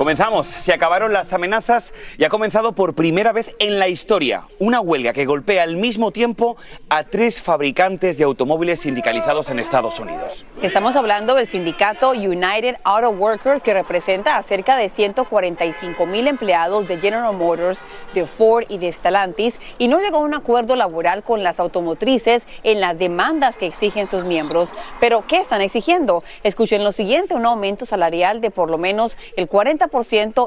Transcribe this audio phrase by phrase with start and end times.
[0.00, 0.46] Comenzamos.
[0.46, 5.12] Se acabaron las amenazas y ha comenzado por primera vez en la historia una huelga
[5.12, 6.56] que golpea al mismo tiempo
[6.88, 10.46] a tres fabricantes de automóviles sindicalizados en Estados Unidos.
[10.62, 16.88] Estamos hablando del sindicato United Auto Workers que representa a cerca de 145 mil empleados
[16.88, 17.80] de General Motors,
[18.14, 22.44] de Ford y de Stellantis y no llegó a un acuerdo laboral con las automotrices
[22.62, 24.70] en las demandas que exigen sus miembros.
[24.98, 26.24] Pero ¿qué están exigiendo?
[26.42, 29.89] Escuchen lo siguiente, un aumento salarial de por lo menos el 40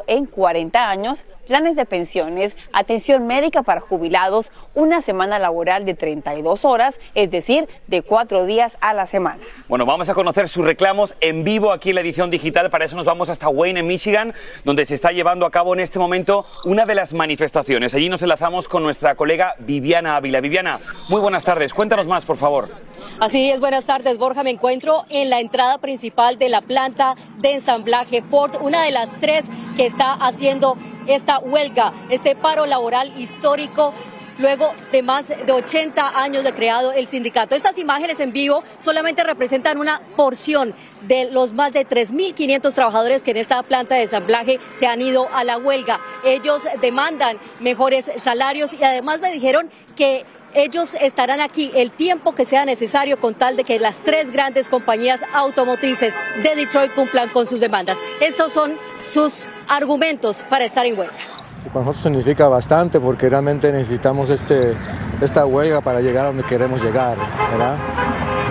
[0.08, 6.66] en 40 años, planes de pensiones, atención médica para jubilados, una semana laboral de 32
[6.66, 9.40] horas, es decir, de cuatro días a la semana.
[9.68, 12.70] Bueno, vamos a conocer sus reclamos en vivo aquí en la edición digital.
[12.70, 15.82] Para eso nos vamos hasta Wayne, en Michigan, donde se está llevando a cabo en
[15.82, 17.94] este momento una de las manifestaciones.
[17.96, 20.42] Allí nos enlazamos con nuestra colega Viviana Ávila.
[20.42, 21.74] Viviana, muy buenas tardes.
[21.74, 22.93] Cuéntanos más, por favor.
[23.20, 24.44] Así es, buenas tardes, Borja.
[24.44, 29.10] Me encuentro en la entrada principal de la planta de ensamblaje Ford, una de las
[29.20, 33.94] tres que está haciendo esta huelga, este paro laboral histórico
[34.38, 37.56] luego de más de 80 años de creado el sindicato.
[37.56, 43.32] Estas imágenes en vivo solamente representan una porción de los más de 3.500 trabajadores que
[43.32, 46.00] en esta planta de ensamblaje se han ido a la huelga.
[46.24, 52.46] Ellos demandan mejores salarios y además me dijeron que ellos estarán aquí el tiempo que
[52.46, 57.46] sea necesario con tal de que las tres grandes compañías automotrices de Detroit cumplan con
[57.48, 57.98] sus demandas.
[58.20, 61.18] Estos son sus argumentos para estar en huelga.
[61.72, 64.76] Para nosotros significa bastante porque realmente necesitamos este,
[65.22, 67.18] esta huelga para llegar a donde queremos llegar,
[67.52, 67.78] ¿verdad?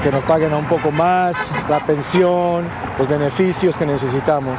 [0.03, 1.37] Que nos paguen un poco más,
[1.69, 4.59] la pensión, los beneficios que necesitamos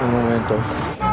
[0.00, 1.07] en un momento.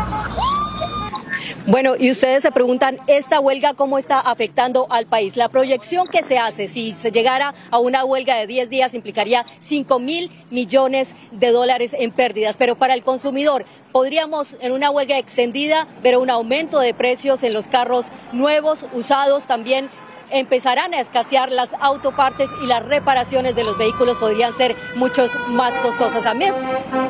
[1.67, 5.35] Bueno, y ustedes se preguntan, ¿esta huelga cómo está afectando al país?
[5.35, 9.41] La proyección que se hace, si se llegara a una huelga de 10 días, implicaría
[9.61, 12.55] 5 mil millones de dólares en pérdidas.
[12.55, 17.53] Pero para el consumidor, podríamos en una huelga extendida ver un aumento de precios en
[17.53, 19.89] los carros nuevos, usados, también
[20.29, 25.75] empezarán a escasear las autopartes y las reparaciones de los vehículos podrían ser muchos más
[25.77, 26.23] costosas.
[26.23, 26.53] También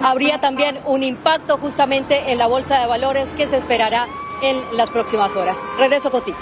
[0.02, 4.08] habría también un impacto justamente en la bolsa de valores que se esperará
[4.42, 5.58] en las próximas horas.
[5.78, 6.38] Regreso contigo.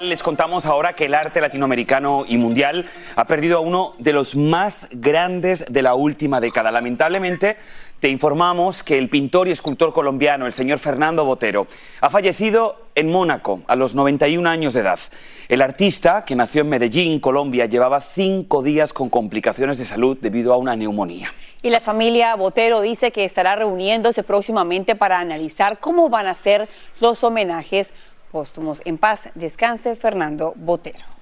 [0.00, 4.36] Les contamos ahora que el arte latinoamericano y mundial ha perdido a uno de los
[4.36, 6.70] más grandes de la última década.
[6.70, 7.56] Lamentablemente,
[7.98, 11.66] te informamos que el pintor y escultor colombiano, el señor Fernando Botero,
[12.00, 15.00] ha fallecido en Mónaco a los 91 años de edad.
[15.48, 20.52] El artista, que nació en Medellín, Colombia, llevaba cinco días con complicaciones de salud debido
[20.52, 21.32] a una neumonía.
[21.62, 26.68] Y la familia Botero dice que estará reuniéndose próximamente para analizar cómo van a ser
[27.00, 27.90] los homenajes
[28.30, 28.80] póstumos.
[28.84, 31.16] En paz, descanse Fernando Botero.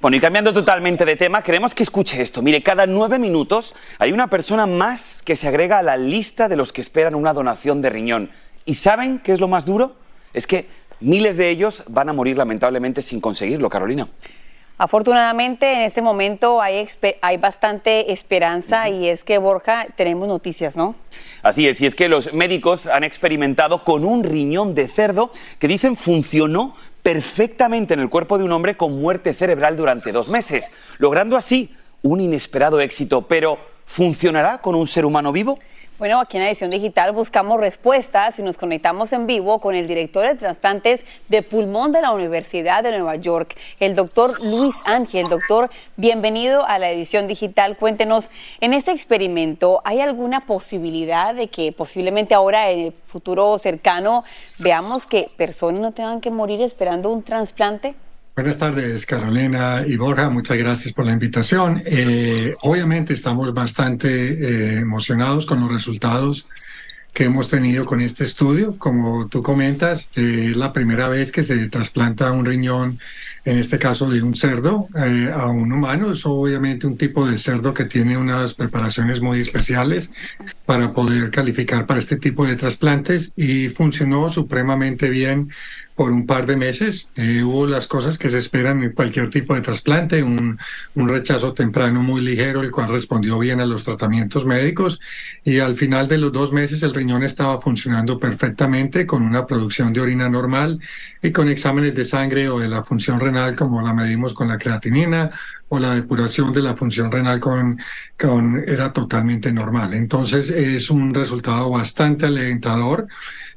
[0.00, 2.42] Bueno, y cambiando totalmente de tema, queremos que escuche esto.
[2.42, 6.56] Mire, cada nueve minutos hay una persona más que se agrega a la lista de
[6.56, 8.30] los que esperan una donación de riñón.
[8.66, 9.96] ¿Y saben qué es lo más duro?
[10.34, 10.68] Es que
[11.00, 14.06] miles de ellos van a morir lamentablemente sin conseguirlo, Carolina.
[14.76, 16.86] Afortunadamente en este momento hay,
[17.20, 20.96] hay bastante esperanza y es que Borja tenemos noticias, ¿no?
[21.42, 25.30] Así es, y es que los médicos han experimentado con un riñón de cerdo
[25.60, 26.74] que dicen funcionó
[27.04, 31.72] perfectamente en el cuerpo de un hombre con muerte cerebral durante dos meses, logrando así
[32.02, 33.28] un inesperado éxito.
[33.28, 35.58] Pero, ¿funcionará con un ser humano vivo?
[35.96, 40.26] Bueno, aquí en Edición Digital buscamos respuestas y nos conectamos en vivo con el director
[40.26, 45.28] de trasplantes de pulmón de la Universidad de Nueva York, el doctor Luis Ángel.
[45.28, 47.76] Doctor, bienvenido a la Edición Digital.
[47.76, 48.28] Cuéntenos,
[48.60, 54.24] en este experimento, ¿hay alguna posibilidad de que posiblemente ahora en el futuro cercano
[54.58, 57.94] veamos que personas no tengan que morir esperando un trasplante?
[58.36, 60.28] Buenas tardes, Carolina y Borja.
[60.28, 61.80] Muchas gracias por la invitación.
[61.86, 66.44] Eh, obviamente estamos bastante eh, emocionados con los resultados
[67.12, 68.76] que hemos tenido con este estudio.
[68.76, 72.98] Como tú comentas, eh, es la primera vez que se trasplanta un riñón,
[73.44, 74.88] en este caso de un cerdo,
[75.34, 76.12] a un humano.
[76.12, 80.10] Es obviamente un tipo de cerdo que tiene unas preparaciones muy especiales
[80.64, 85.50] para poder calificar para este tipo de trasplantes y funcionó supremamente bien
[85.94, 87.08] por un par de meses.
[87.14, 90.58] Eh, hubo las cosas que se esperan en cualquier tipo de trasplante, un,
[90.94, 94.98] un, rechazo temprano muy ligero, el cual respondió bien a los tratamientos médicos
[95.44, 99.92] y al final de los dos meses el riñón estaba funcionando perfectamente con una producción
[99.92, 100.80] de orina normal
[101.22, 104.48] y con exámenes de sangre o de la función renal renal como la medimos con
[104.48, 105.30] la creatinina
[105.68, 107.78] o la depuración de la función renal con,
[108.18, 109.94] con era totalmente normal.
[109.94, 113.06] Entonces es un resultado bastante alentador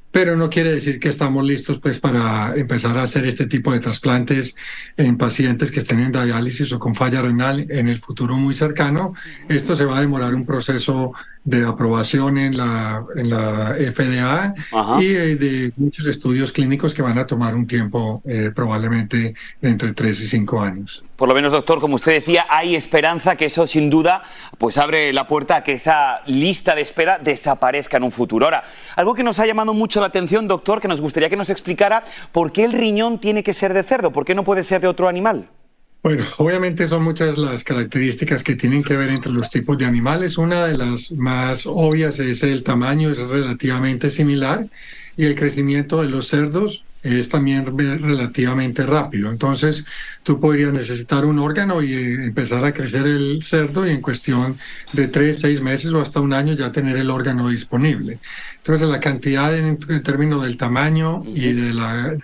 [0.09, 3.79] pero no quiere decir que estamos listos pues para empezar a hacer este tipo de
[3.79, 4.55] trasplantes
[4.95, 9.13] en pacientes que estén en diálisis o con falla renal en el futuro muy cercano.
[9.47, 11.11] Esto se va a demorar un proceso
[11.47, 14.53] de aprobación en la, en la FDA
[14.99, 19.93] y eh, de muchos estudios clínicos que van a tomar un tiempo eh, probablemente entre
[19.93, 21.05] 3 y 5 años.
[21.15, 24.23] Por lo menos, doctor, como usted decía, hay esperanza que eso sin duda
[24.57, 28.45] pues abre la puerta a que esa lista de espera desaparezca en un futuro.
[28.45, 28.65] Ahora,
[28.97, 32.03] algo que nos ha llamado mucho la atención, doctor, que nos gustaría que nos explicara
[32.33, 34.87] por qué el riñón tiene que ser de cerdo, por qué no puede ser de
[34.87, 35.47] otro animal.
[36.07, 40.37] Bueno, obviamente son muchas las características que tienen que ver entre los tipos de animales.
[40.37, 44.67] Una de las más obvias es el tamaño, es relativamente similar
[45.17, 49.29] y el crecimiento de los cerdos es también relativamente rápido.
[49.29, 49.85] Entonces,
[50.23, 54.57] tú podrías necesitar un órgano y eh, empezar a crecer el cerdo y en cuestión
[54.93, 58.19] de tres, seis meses o hasta un año ya tener el órgano disponible.
[58.57, 62.17] Entonces, la cantidad en, términos del tamaño y de la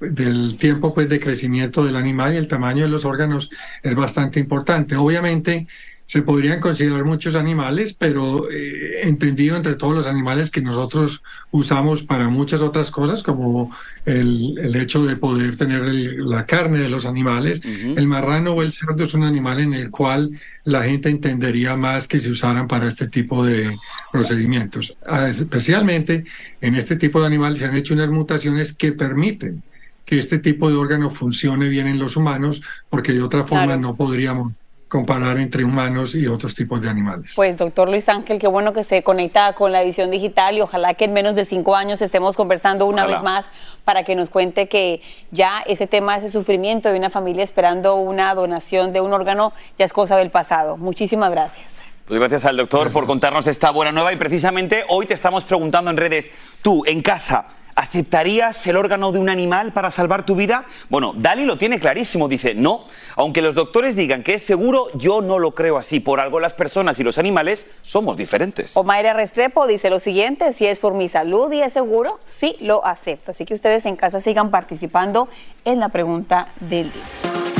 [0.00, 3.50] del tiempo pues, de crecimiento del animal y el tamaño de los órganos
[3.82, 4.96] es bastante importante.
[4.96, 5.66] Obviamente
[6.14, 12.04] se podrían considerar muchos animales, pero eh, entendido entre todos los animales que nosotros usamos
[12.04, 13.72] para muchas otras cosas, como
[14.06, 18.72] el, el hecho de poder tener la carne de los animales, el marrano o el
[18.72, 20.30] cerdo es un animal en el cual
[20.62, 23.70] la gente entendería más que se usaran para este tipo de
[24.12, 24.96] procedimientos.
[25.08, 26.22] Ah, especialmente
[26.60, 29.64] en este tipo de animales se han hecho unas mutaciones que permiten
[30.04, 33.96] que este tipo de órgano funcione bien en los humanos, porque de otra forma no
[33.96, 37.32] podríamos comparar entre humanos y otros tipos de animales.
[37.34, 40.94] Pues doctor Luis Ángel, qué bueno que se conecta con la edición digital y ojalá
[40.94, 43.46] que en menos de cinco años estemos conversando una vez más
[43.84, 48.34] para que nos cuente que ya ese tema, ese sufrimiento de una familia esperando una
[48.34, 50.76] donación de un órgano ya es cosa del pasado.
[50.76, 51.74] Muchísimas gracias.
[52.06, 55.90] Pues gracias al doctor por contarnos esta buena nueva y precisamente hoy te estamos preguntando
[55.90, 57.46] en redes, tú en casa,
[57.84, 60.64] ¿Aceptarías el órgano de un animal para salvar tu vida?
[60.88, 65.20] Bueno, Dali lo tiene clarísimo, dice, no, aunque los doctores digan que es seguro, yo
[65.20, 68.74] no lo creo así, por algo las personas y los animales somos diferentes.
[68.78, 72.86] Omaira Restrepo dice lo siguiente, si es por mi salud y es seguro, sí lo
[72.86, 73.32] acepto.
[73.32, 75.28] Así que ustedes en casa sigan participando
[75.66, 77.53] en la pregunta del día.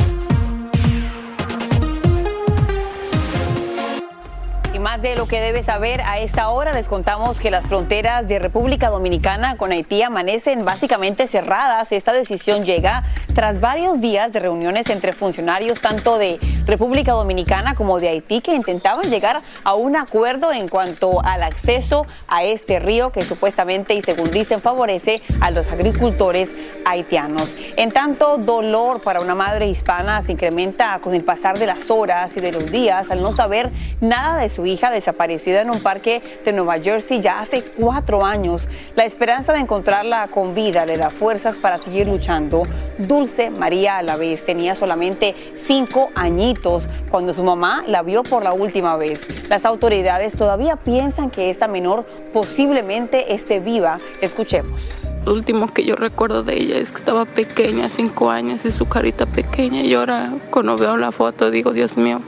[4.85, 8.37] Más de lo que debes saber a esta hora, les contamos que las fronteras de
[8.37, 11.91] República Dominicana con Haití amanecen básicamente cerradas.
[11.91, 13.03] Esta decisión llega
[13.33, 18.53] tras varios días de reuniones entre funcionarios tanto de República Dominicana como de Haití que
[18.53, 24.03] intentaban llegar a un acuerdo en cuanto al acceso a este río que supuestamente y
[24.03, 26.47] según dicen favorece a los agricultores
[26.85, 27.49] haitianos.
[27.75, 32.37] En tanto, dolor para una madre hispana se incrementa con el pasar de las horas
[32.37, 35.81] y de los días al no saber nada de su hija hija desaparecida en un
[35.81, 38.61] parque de Nueva Jersey ya hace cuatro años.
[38.95, 42.63] La esperanza de encontrarla con vida le da fuerzas para seguir luchando.
[42.97, 45.35] Dulce María a la vez tenía solamente
[45.65, 49.21] cinco añitos cuando su mamá la vio por la última vez.
[49.49, 53.97] Las autoridades todavía piensan que esta menor posiblemente esté viva.
[54.21, 54.81] Escuchemos.
[55.25, 58.87] Lo último que yo recuerdo de ella es que estaba pequeña, cinco años, y su
[58.87, 59.81] carita pequeña.
[59.81, 62.21] Y ahora cuando veo la foto digo, Dios mío,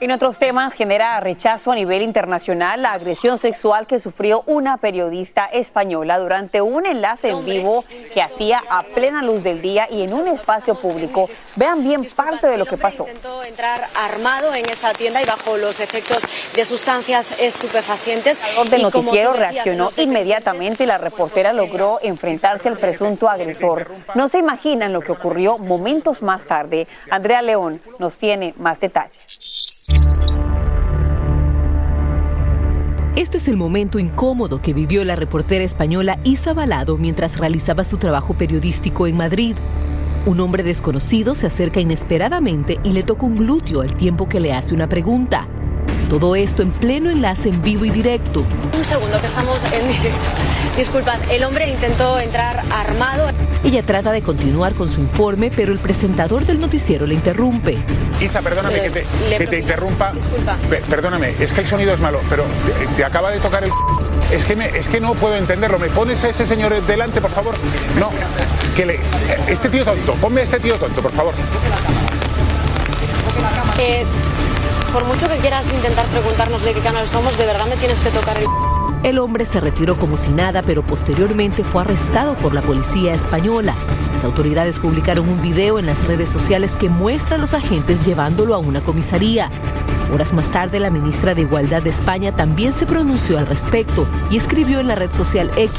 [0.00, 5.46] En otros temas, genera rechazo a nivel internacional la agresión sexual que sufrió una periodista
[5.46, 10.14] española durante un enlace en vivo que hacía a plena luz del día y en
[10.14, 11.28] un espacio público.
[11.56, 13.08] Vean bien parte de lo que pasó.
[13.08, 16.22] Intentó entrar armado en esta tienda y bajo los efectos
[16.54, 18.40] de sustancias estupefacientes.
[18.70, 23.90] El noticiero reaccionó inmediatamente y la reportera logró enfrentarse al presunto agresor.
[24.14, 26.86] No se imaginan lo que ocurrió momentos más tarde.
[27.10, 29.77] Andrea León nos tiene más detalles.
[33.16, 37.96] Este es el momento incómodo que vivió la reportera española Isa Balado mientras realizaba su
[37.96, 39.56] trabajo periodístico en Madrid.
[40.24, 44.52] Un hombre desconocido se acerca inesperadamente y le toca un glúteo al tiempo que le
[44.52, 45.48] hace una pregunta.
[46.08, 48.44] Todo esto en pleno enlace en vivo y directo.
[48.76, 50.28] Un segundo que estamos en directo.
[50.76, 53.28] Disculpad, el hombre intentó entrar armado.
[53.64, 57.78] Ella trata de continuar con su informe, pero el presentador del noticiero le interrumpe.
[58.20, 60.12] Isa, perdóname que te, que te interrumpa.
[60.88, 62.44] perdóname, es que el sonido es malo, pero
[62.96, 63.70] te acaba de tocar el...
[64.30, 65.78] Es que, me, es que no puedo entenderlo.
[65.78, 67.54] ¿Me pones a ese señor delante, por favor?
[67.98, 68.10] No,
[68.76, 69.00] que le...
[69.48, 71.34] Este tío tonto, ponme a este tío tonto, por favor.
[73.78, 74.04] Eh,
[74.92, 78.10] por mucho que quieras intentar preguntarnos de qué canal somos, de verdad me tienes que
[78.10, 78.46] tocar el...
[79.04, 83.76] El hombre se retiró como si nada, pero posteriormente fue arrestado por la policía española.
[84.12, 88.54] Las autoridades publicaron un video en las redes sociales que muestra a los agentes llevándolo
[88.54, 89.50] a una comisaría.
[90.12, 94.36] Horas más tarde, la ministra de Igualdad de España también se pronunció al respecto y
[94.36, 95.72] escribió en la red social X.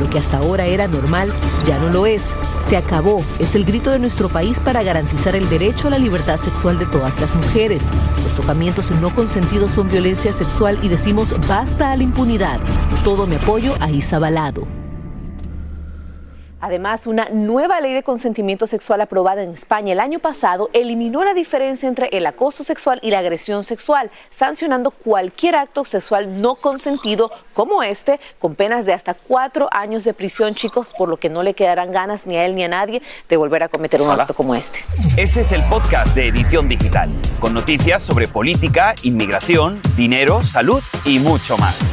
[0.00, 1.32] Lo que hasta ahora era normal
[1.66, 2.34] ya no lo es.
[2.60, 3.24] Se acabó.
[3.38, 6.86] Es el grito de nuestro país para garantizar el derecho a la libertad sexual de
[6.86, 7.84] todas las mujeres.
[8.22, 12.60] Los tocamientos no consentidos son violencia sexual y decimos basta a la impunidad.
[13.04, 14.81] Todo mi apoyo a Isa Balado.
[16.62, 21.34] Además, una nueva ley de consentimiento sexual aprobada en España el año pasado eliminó la
[21.34, 27.32] diferencia entre el acoso sexual y la agresión sexual, sancionando cualquier acto sexual no consentido
[27.52, 31.42] como este, con penas de hasta cuatro años de prisión, chicos, por lo que no
[31.42, 34.32] le quedarán ganas ni a él ni a nadie de volver a cometer un acto
[34.32, 34.84] como este.
[35.16, 41.18] Este es el podcast de Edición Digital, con noticias sobre política, inmigración, dinero, salud y
[41.18, 41.92] mucho más.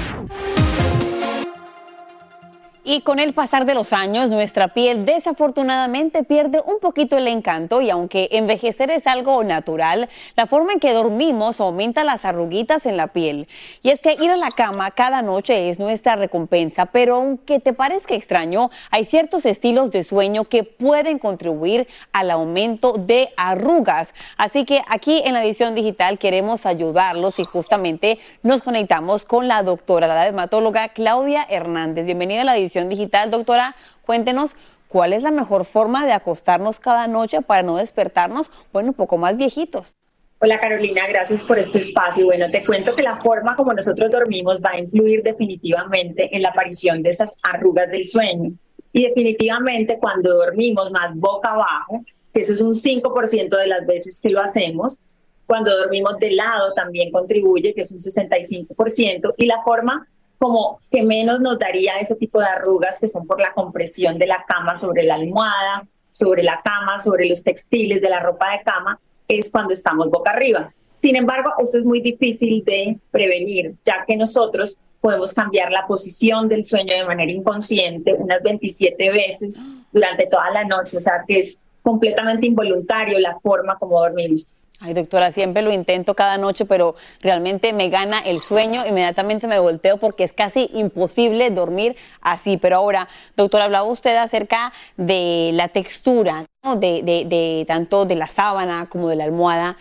[2.83, 7.79] Y con el pasar de los años, nuestra piel desafortunadamente pierde un poquito el encanto
[7.79, 12.97] y aunque envejecer es algo natural, la forma en que dormimos aumenta las arruguitas en
[12.97, 13.47] la piel.
[13.83, 17.73] Y es que ir a la cama cada noche es nuestra recompensa, pero aunque te
[17.73, 24.15] parezca extraño, hay ciertos estilos de sueño que pueden contribuir al aumento de arrugas.
[24.37, 29.61] Así que aquí en la edición digital queremos ayudarlos y justamente nos conectamos con la
[29.61, 32.07] doctora, la dermatóloga Claudia Hernández.
[32.07, 33.31] Bienvenida a la edición digital.
[33.31, 33.75] Doctora,
[34.05, 34.55] cuéntenos
[34.87, 39.17] cuál es la mejor forma de acostarnos cada noche para no despertarnos, bueno, un poco
[39.17, 39.95] más viejitos.
[40.43, 42.25] Hola Carolina, gracias por este espacio.
[42.25, 46.49] Bueno, te cuento que la forma como nosotros dormimos va a influir definitivamente en la
[46.49, 48.51] aparición de esas arrugas del sueño.
[48.91, 54.19] Y definitivamente cuando dormimos más boca abajo, que eso es un 5% de las veces
[54.19, 54.97] que lo hacemos,
[55.45, 60.07] cuando dormimos de lado también contribuye, que es un 65%, y la forma
[60.41, 64.25] como que menos nos daría ese tipo de arrugas que son por la compresión de
[64.25, 68.63] la cama sobre la almohada, sobre la cama, sobre los textiles de la ropa de
[68.63, 70.73] cama, es cuando estamos boca arriba.
[70.95, 76.49] Sin embargo, esto es muy difícil de prevenir, ya que nosotros podemos cambiar la posición
[76.49, 81.37] del sueño de manera inconsciente unas 27 veces durante toda la noche, o sea que
[81.37, 84.47] es completamente involuntario la forma como dormimos.
[84.83, 89.59] Ay, doctora, siempre lo intento cada noche, pero realmente me gana el sueño, inmediatamente me
[89.59, 92.57] volteo porque es casi imposible dormir así.
[92.57, 93.07] Pero ahora,
[93.37, 99.17] doctora, hablaba usted acerca de la textura, de, de, tanto de la sábana como de
[99.17, 99.77] la almohada.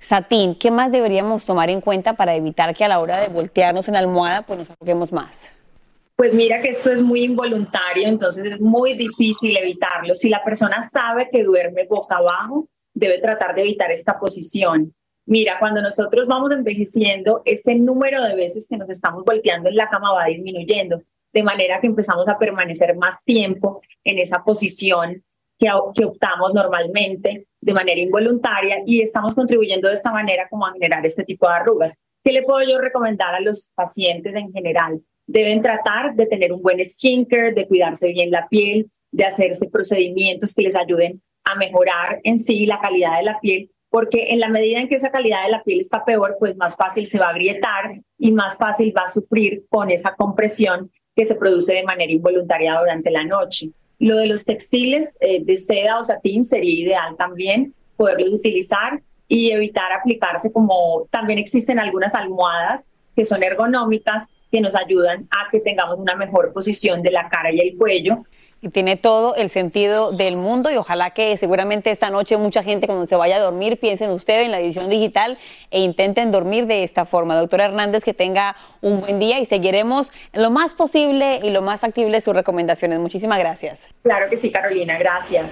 [0.00, 3.86] Satín, ¿qué más deberíamos tomar en cuenta para evitar que a la hora de voltearnos
[3.88, 5.52] en la almohada pues nos ahoguemos más?
[6.16, 10.14] Pues mira que esto es muy involuntario, entonces es muy difícil evitarlo.
[10.14, 12.66] Si la persona sabe que duerme boca abajo,
[12.98, 14.92] debe tratar de evitar esta posición.
[15.24, 19.88] Mira, cuando nosotros vamos envejeciendo, ese número de veces que nos estamos volteando en la
[19.88, 21.02] cama va disminuyendo,
[21.32, 25.22] de manera que empezamos a permanecer más tiempo en esa posición
[25.58, 31.04] que, optamos normalmente de manera involuntaria y estamos contribuyendo de esta manera como a generar
[31.04, 31.96] este tipo de arrugas.
[32.24, 35.00] ¿Qué le puedo yo recomendar a los pacientes en general?
[35.26, 40.54] Deben tratar de tener un buen skincare, de cuidarse bien la piel, de hacerse procedimientos
[40.54, 44.48] que les ayuden a mejorar en sí la calidad de la piel, porque en la
[44.48, 47.26] medida en que esa calidad de la piel está peor, pues más fácil se va
[47.26, 51.82] a agrietar y más fácil va a sufrir con esa compresión que se produce de
[51.82, 53.70] manera involuntaria durante la noche.
[53.98, 59.50] Lo de los textiles eh, de seda o satín sería ideal también poderlos utilizar y
[59.50, 65.60] evitar aplicarse como también existen algunas almohadas que son ergonómicas que nos ayudan a que
[65.60, 68.24] tengamos una mejor posición de la cara y el cuello
[68.60, 72.86] y tiene todo el sentido del mundo y ojalá que seguramente esta noche mucha gente
[72.86, 75.38] cuando se vaya a dormir piensen ustedes en la edición digital
[75.70, 77.36] e intenten dormir de esta forma.
[77.36, 81.84] Doctora Hernández, que tenga un buen día y seguiremos lo más posible y lo más
[81.84, 82.98] actible sus recomendaciones.
[82.98, 83.88] Muchísimas gracias.
[84.02, 85.46] Claro que sí, Carolina, gracias.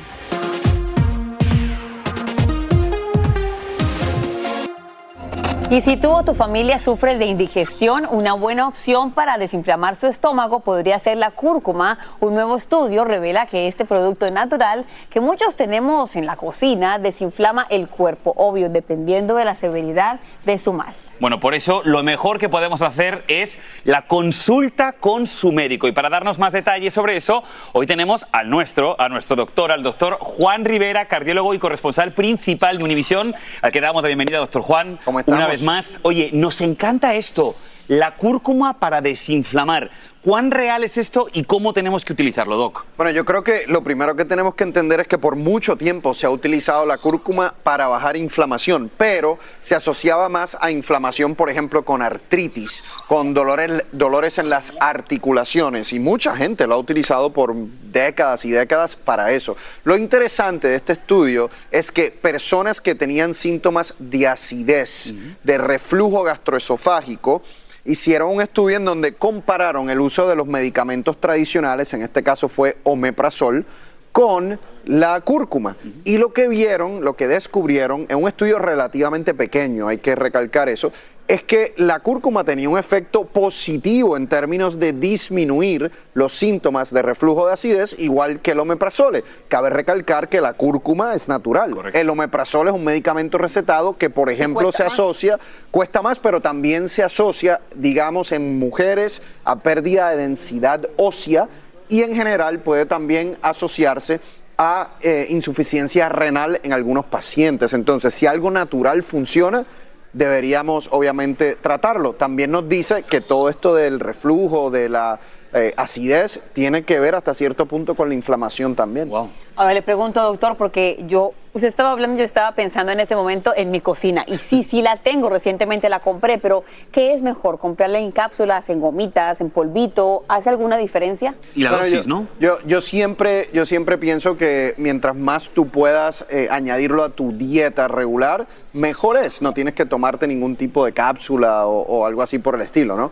[5.68, 10.06] Y si tú o tu familia sufres de indigestión, una buena opción para desinflamar su
[10.06, 11.98] estómago podría ser la cúrcuma.
[12.20, 17.66] Un nuevo estudio revela que este producto natural que muchos tenemos en la cocina desinflama
[17.68, 20.94] el cuerpo, obvio, dependiendo de la severidad de su mal.
[21.18, 25.88] Bueno, por eso lo mejor que podemos hacer es la consulta con su médico.
[25.88, 27.42] Y para darnos más detalles sobre eso,
[27.72, 32.78] hoy tenemos al nuestro, a nuestro doctor, al doctor Juan Rivera, cardiólogo y corresponsal principal
[32.78, 34.98] de Univisión, al que damos la bienvenida, doctor Juan.
[35.04, 35.38] ¿Cómo estamos?
[35.38, 35.98] Una vez más.
[36.02, 37.56] Oye, nos encanta esto,
[37.88, 39.90] la cúrcuma para desinflamar.
[40.22, 42.84] ¿Cuán real es esto y cómo tenemos que utilizarlo, Doc?
[42.96, 46.14] Bueno, yo creo que lo primero que tenemos que entender es que por mucho tiempo
[46.14, 51.48] se ha utilizado la cúrcuma para bajar inflamación, pero se asociaba más a inflamación, por
[51.48, 57.32] ejemplo, con artritis, con dolores, dolores en las articulaciones y mucha gente lo ha utilizado
[57.32, 59.56] por décadas y décadas para eso.
[59.84, 65.14] Lo interesante de este estudio es que personas que tenían síntomas de acidez,
[65.44, 67.42] de reflujo gastroesofágico,
[67.86, 72.48] hicieron un estudio en donde compararon el uso de los medicamentos tradicionales, en este caso
[72.48, 73.64] fue omeprazol,
[74.12, 75.76] con la cúrcuma.
[76.04, 80.70] Y lo que vieron, lo que descubrieron, en un estudio relativamente pequeño, hay que recalcar
[80.70, 80.90] eso,
[81.28, 87.02] es que la cúrcuma tenía un efecto positivo en términos de disminuir los síntomas de
[87.02, 89.24] reflujo de acidez, igual que el omeprazole.
[89.48, 91.74] Cabe recalcar que la cúrcuma es natural.
[91.92, 95.38] El omeprazole es un medicamento recetado que, por ejemplo, se asocia,
[95.70, 101.48] cuesta más, pero también se asocia, digamos, en mujeres a pérdida de densidad ósea
[101.88, 104.20] y en general puede también asociarse
[104.58, 107.74] a eh, insuficiencia renal en algunos pacientes.
[107.74, 109.66] Entonces, si algo natural funciona,
[110.12, 112.14] deberíamos obviamente tratarlo.
[112.14, 115.20] También nos dice que todo esto del reflujo, de la
[115.56, 119.10] eh, acidez, tiene que ver hasta cierto punto con la inflamación también.
[119.56, 123.54] Ahora le pregunto, doctor, porque yo, usted estaba hablando, yo estaba pensando en este momento
[123.56, 124.22] en mi cocina.
[124.26, 127.58] Y sí, sí la tengo, recientemente la compré, pero ¿qué es mejor?
[127.58, 130.24] ¿Comprarla en cápsulas, en gomitas, en polvito?
[130.28, 131.34] ¿Hace alguna diferencia?
[131.54, 132.26] Y la Bueno, dosis, yo, ¿no?
[132.38, 137.32] Yo, yo siempre, yo siempre pienso que mientras más tú puedas eh, añadirlo a tu
[137.32, 139.40] dieta regular, mejor es.
[139.40, 142.94] No tienes que tomarte ningún tipo de cápsula o, o algo así por el estilo,
[142.96, 143.10] ¿no?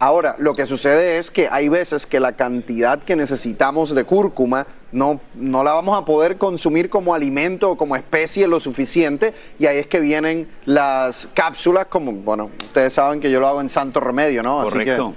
[0.00, 4.66] Ahora, lo que sucede es que hay veces que la cantidad que necesitamos de cúrcuma
[4.92, 9.66] no, no la vamos a poder consumir como alimento o como especie lo suficiente y
[9.66, 13.68] ahí es que vienen las cápsulas como, bueno, ustedes saben que yo lo hago en
[13.68, 14.60] santo remedio, ¿no?
[14.60, 15.14] Así que- Correcto.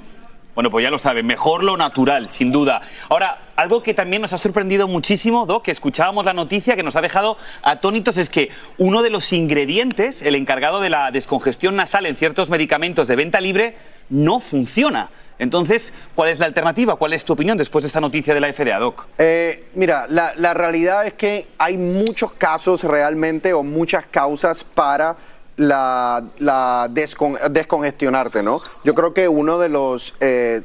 [0.54, 2.82] Bueno, pues ya lo saben, mejor lo natural, sin duda.
[3.08, 6.98] Ahora, algo que también nos ha sorprendido muchísimo, Doc, que escuchábamos la noticia que nos
[6.98, 12.06] ha dejado atónitos, es que uno de los ingredientes, el encargado de la descongestión nasal
[12.06, 13.78] en ciertos medicamentos de venta libre,
[14.12, 15.10] no funciona.
[15.40, 16.96] Entonces, ¿cuál es la alternativa?
[16.98, 19.08] ¿Cuál es tu opinión después de esta noticia de la FDA, Doc?
[19.18, 25.16] Eh, mira, la, la realidad es que hay muchos casos realmente o muchas causas para
[25.58, 28.60] la, la descon- descongestionarte, ¿no?
[28.84, 30.62] Yo creo que uno de los eh,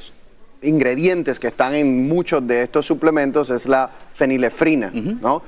[0.60, 5.42] ingredientes que están en muchos de estos suplementos es la fenilefrina, ¿no?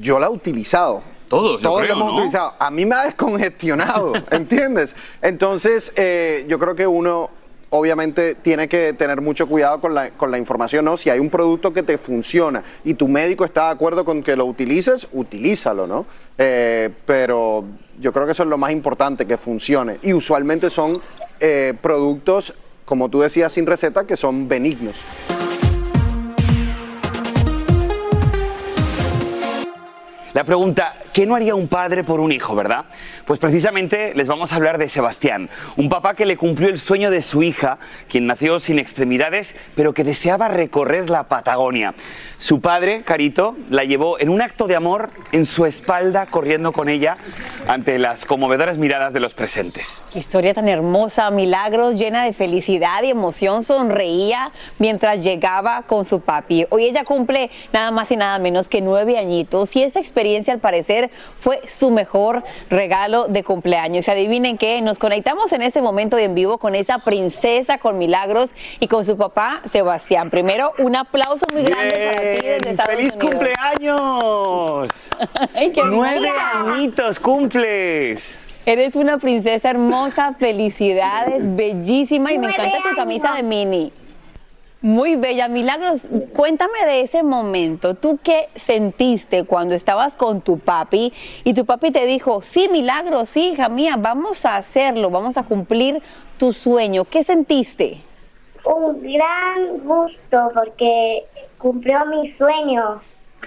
[0.00, 1.02] Yo la he utilizado.
[1.28, 2.18] Todos, yo Todos creo, lo hemos ¿no?
[2.18, 2.54] utilizado.
[2.58, 4.94] A mí me ha descongestionado, ¿entiendes?
[5.22, 7.30] Entonces, eh, yo creo que uno
[7.70, 10.96] obviamente tiene que tener mucho cuidado con la, con la información, ¿no?
[10.96, 14.36] Si hay un producto que te funciona y tu médico está de acuerdo con que
[14.36, 16.06] lo utilices, utilízalo, ¿no?
[16.38, 17.64] Eh, pero
[18.00, 19.98] yo creo que eso es lo más importante, que funcione.
[20.02, 20.98] Y usualmente son
[21.40, 24.96] eh, productos, como tú decías, sin receta, que son benignos.
[30.36, 32.84] La pregunta, ¿qué no haría un padre por un hijo, verdad?
[33.26, 37.10] Pues precisamente les vamos a hablar de Sebastián, un papá que le cumplió el sueño
[37.10, 41.94] de su hija, quien nació sin extremidades, pero que deseaba recorrer la Patagonia.
[42.38, 46.88] Su padre, Carito, la llevó en un acto de amor en su espalda, corriendo con
[46.88, 47.16] ella
[47.66, 50.04] ante las conmovedoras miradas de los presentes.
[50.14, 56.66] Historia tan hermosa, milagros, llena de felicidad y emoción, sonreía mientras llegaba con su papi.
[56.70, 60.60] Hoy ella cumple nada más y nada menos que nueve añitos y esta experiencia al
[60.60, 61.10] parecer
[61.40, 64.06] fue su mejor regalo de cumpleaños.
[64.06, 68.50] Y adivinen qué, nos conectamos en este momento en vivo con esa princesa con milagros
[68.80, 70.30] y con su papá Sebastián.
[70.30, 73.30] Primero, un aplauso muy grande para ti desde Estados ¡Feliz Unidos.
[73.30, 75.10] cumpleaños!
[75.54, 78.38] Ay, qué ¡Nueve añitos cumples!
[78.66, 83.92] Eres una princesa hermosa, felicidades, bellísima y me encanta tu camisa de mini.
[84.86, 85.48] Muy bella.
[85.48, 87.96] Milagros, cuéntame de ese momento.
[87.96, 93.30] ¿Tú qué sentiste cuando estabas con tu papi y tu papi te dijo, sí, Milagros,
[93.30, 96.00] sí, hija mía, vamos a hacerlo, vamos a cumplir
[96.38, 97.04] tu sueño?
[97.04, 98.00] ¿Qué sentiste?
[98.64, 101.24] Un gran gusto porque
[101.58, 103.00] cumplió mi sueño.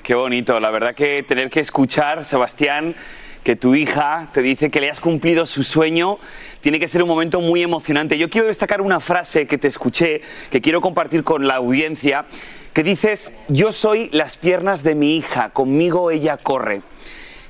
[0.03, 2.97] Qué bonito, la verdad que tener que escuchar, Sebastián,
[3.43, 6.19] que tu hija te dice que le has cumplido su sueño,
[6.61, 8.17] tiene que ser un momento muy emocionante.
[8.17, 12.25] Yo quiero destacar una frase que te escuché, que quiero compartir con la audiencia,
[12.73, 16.81] que dices, yo soy las piernas de mi hija, conmigo ella corre.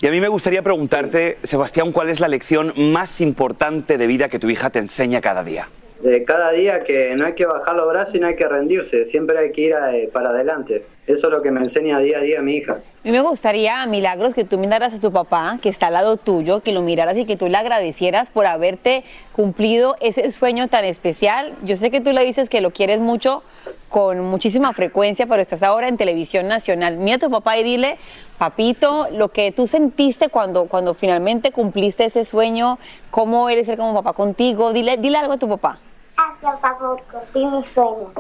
[0.02, 4.30] Y a mí me gustaría preguntarte, Sebastián, ¿cuál es la lección más importante de vida
[4.30, 5.68] que tu hija te enseña cada día?
[6.02, 9.04] De cada día que no hay que bajar los brazos y no hay que rendirse,
[9.04, 10.86] siempre hay que ir eh, para adelante.
[11.08, 12.74] Eso es lo que me enseña día a día mi hija.
[12.74, 16.18] A mí me gustaría, Milagros, que tú miraras a tu papá, que está al lado
[16.18, 20.86] tuyo, que lo miraras y que tú le agradecieras por haberte cumplido ese sueño tan
[20.86, 21.56] especial.
[21.64, 23.44] Yo sé que tú le dices que lo quieres mucho,
[23.90, 26.98] con muchísima frecuencia, pero estás ahora en televisión nacional.
[26.98, 27.98] Mira a tu papá y dile,
[28.38, 33.96] papito, lo que tú sentiste cuando, cuando finalmente cumpliste ese sueño, cómo eres ser como
[33.96, 34.72] papá contigo.
[34.72, 35.80] Dile, dile algo a tu papá.
[36.20, 38.12] Gracias, papá, por cumplir mi sueño.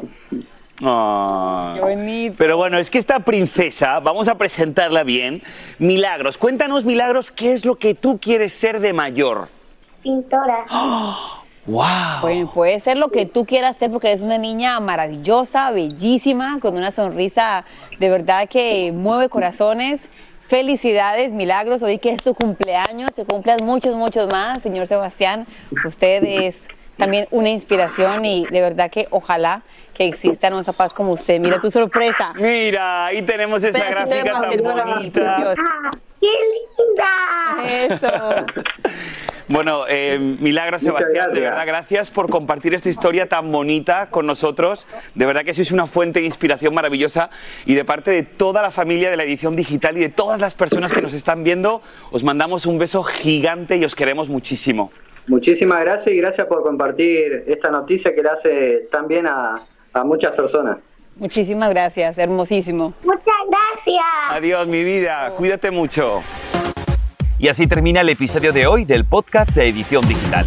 [2.37, 5.43] Pero bueno, es que esta princesa, vamos a presentarla bien.
[5.79, 9.49] Milagros, cuéntanos, Milagros, ¿qué es lo que tú quieres ser de mayor?
[10.01, 10.65] Pintora.
[11.65, 12.21] ¡Wow!
[12.21, 16.77] Pues puede ser lo que tú quieras ser porque eres una niña maravillosa, bellísima, con
[16.77, 17.65] una sonrisa
[17.99, 19.99] de verdad que mueve corazones.
[20.47, 21.83] Felicidades, milagros.
[21.83, 24.63] Hoy que es tu cumpleaños, te cumplas muchos, muchos más.
[24.63, 25.45] Señor Sebastián,
[25.85, 31.13] usted es también una inspiración y de verdad que ojalá que exista una paz como
[31.13, 31.39] usted.
[31.39, 32.33] Mira tu sorpresa.
[32.35, 35.55] Mira, ahí tenemos esa gráfica tan bonita.
[36.19, 36.27] ¡Qué
[37.87, 37.95] linda!
[37.95, 38.45] Eso.
[39.47, 44.87] Bueno, eh, Milagros Sebastián, de verdad, gracias por compartir esta historia tan bonita con nosotros.
[45.15, 47.31] De verdad que sois una fuente de inspiración maravillosa
[47.65, 50.53] y de parte de toda la familia de la edición digital y de todas las
[50.53, 51.81] personas que nos están viendo,
[52.11, 54.91] os mandamos un beso gigante y os queremos muchísimo.
[55.29, 59.61] Muchísimas gracias y gracias por compartir esta noticia que le hace tan bien a,
[59.93, 60.77] a muchas personas.
[61.15, 62.93] Muchísimas gracias, hermosísimo.
[63.03, 64.03] Muchas gracias.
[64.29, 66.21] Adiós, mi vida, cuídate mucho.
[67.37, 70.45] Y así termina el episodio de hoy del podcast de Edición Digital.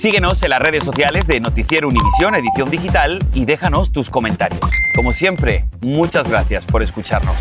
[0.00, 4.60] Síguenos en las redes sociales de Noticiero Univisión Edición Digital y déjanos tus comentarios.
[4.94, 7.34] Como siempre, muchas gracias por escucharnos.